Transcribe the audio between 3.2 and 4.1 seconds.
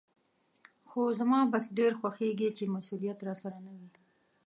راسره نه وي.